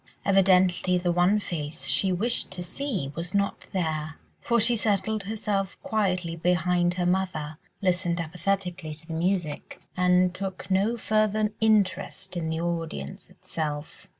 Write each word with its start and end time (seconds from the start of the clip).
Evidently 0.25 0.97
the 0.97 1.11
one 1.11 1.37
face 1.37 1.85
she 1.85 2.11
wished 2.11 2.49
to 2.49 2.63
see 2.63 3.11
was 3.13 3.35
not 3.35 3.67
there, 3.71 4.15
for 4.41 4.59
she 4.59 4.75
settled 4.75 5.21
herself 5.25 5.75
down 5.75 5.83
quietly 5.89 6.35
behind 6.35 6.95
her 6.95 7.05
mother, 7.05 7.59
listened 7.83 8.19
apathetically 8.19 8.95
to 8.95 9.05
the 9.05 9.13
music, 9.13 9.79
and 9.95 10.33
took 10.33 10.71
no 10.71 10.97
further 10.97 11.51
interest 11.59 12.35
in 12.35 12.49
the 12.49 12.59
audience 12.59 13.29
itself. 13.29 14.07